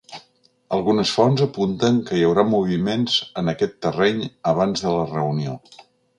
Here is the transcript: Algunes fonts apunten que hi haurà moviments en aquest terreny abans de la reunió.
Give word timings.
Algunes 0.77 1.11
fonts 1.17 1.43
apunten 1.45 1.99
que 2.07 2.17
hi 2.19 2.23
haurà 2.29 2.45
moviments 2.55 3.19
en 3.43 3.53
aquest 3.55 3.77
terreny 3.89 4.27
abans 4.55 4.87
de 4.89 4.97
la 4.97 5.07
reunió. 5.15 5.57